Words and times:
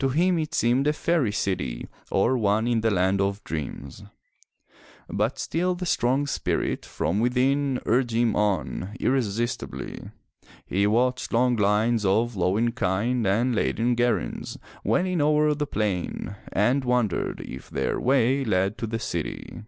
To 0.00 0.08
him 0.08 0.40
it 0.40 0.54
seemed 0.54 0.88
a 0.88 0.92
fairy 0.92 1.30
city 1.30 1.86
or 2.10 2.36
one 2.36 2.66
in 2.66 2.80
the 2.80 2.90
land 2.90 3.20
of 3.20 3.44
dreams. 3.44 4.02
But 5.08 5.38
still 5.38 5.76
the 5.76 5.86
strong 5.86 6.26
spirit 6.26 6.84
from 6.84 7.20
within 7.20 7.78
urged 7.86 8.10
him 8.10 8.34
on, 8.34 8.96
irresistibly. 8.98 10.10
He 10.66 10.88
watched 10.88 11.32
long 11.32 11.54
lines 11.54 12.04
of 12.04 12.34
lowing 12.34 12.72
kine 12.72 13.24
and 13.24 13.54
398 13.54 13.54
FROM 13.54 13.54
THE 13.54 13.94
TOWER 14.02 14.14
WINDOW 14.14 14.26
laden 14.32 14.34
garrans^ 14.42 14.56
wending 14.82 15.20
o'er 15.20 15.54
the 15.54 15.66
plain 15.68 16.34
and 16.50 16.84
wondered 16.84 17.40
if 17.42 17.70
their 17.70 18.00
way 18.00 18.44
led 18.44 18.76
to 18.78 18.88
the 18.88 18.98
city. 18.98 19.62